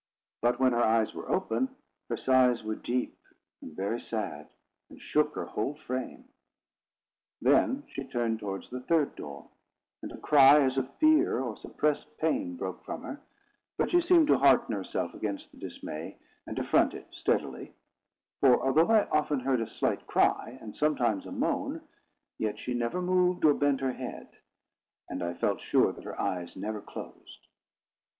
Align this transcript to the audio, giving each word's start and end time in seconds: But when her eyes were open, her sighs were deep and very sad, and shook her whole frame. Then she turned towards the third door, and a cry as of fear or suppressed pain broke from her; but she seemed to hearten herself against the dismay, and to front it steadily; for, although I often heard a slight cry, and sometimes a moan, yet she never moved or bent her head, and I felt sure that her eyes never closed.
But 0.41 0.59
when 0.59 0.71
her 0.71 0.81
eyes 0.81 1.13
were 1.13 1.29
open, 1.29 1.75
her 2.09 2.17
sighs 2.17 2.63
were 2.63 2.73
deep 2.73 3.19
and 3.61 3.75
very 3.75 3.99
sad, 4.01 4.49
and 4.89 4.99
shook 4.99 5.35
her 5.35 5.45
whole 5.45 5.75
frame. 5.75 6.25
Then 7.39 7.83
she 7.87 8.03
turned 8.05 8.39
towards 8.39 8.71
the 8.71 8.79
third 8.81 9.15
door, 9.15 9.49
and 10.01 10.11
a 10.11 10.17
cry 10.17 10.63
as 10.63 10.79
of 10.79 10.91
fear 10.95 11.39
or 11.39 11.55
suppressed 11.55 12.17
pain 12.17 12.55
broke 12.57 12.83
from 12.83 13.03
her; 13.03 13.21
but 13.77 13.91
she 13.91 14.01
seemed 14.01 14.25
to 14.29 14.39
hearten 14.39 14.73
herself 14.73 15.13
against 15.13 15.51
the 15.51 15.57
dismay, 15.59 16.17
and 16.47 16.55
to 16.55 16.63
front 16.63 16.95
it 16.95 17.05
steadily; 17.11 17.75
for, 18.39 18.59
although 18.59 18.89
I 18.89 19.05
often 19.09 19.41
heard 19.41 19.61
a 19.61 19.67
slight 19.67 20.07
cry, 20.07 20.57
and 20.59 20.75
sometimes 20.75 21.27
a 21.27 21.31
moan, 21.31 21.79
yet 22.39 22.57
she 22.57 22.73
never 22.73 23.03
moved 23.03 23.45
or 23.45 23.53
bent 23.53 23.81
her 23.81 23.93
head, 23.93 24.29
and 25.07 25.21
I 25.21 25.35
felt 25.35 25.61
sure 25.61 25.91
that 25.91 26.05
her 26.05 26.19
eyes 26.19 26.55
never 26.55 26.81
closed. 26.81 27.45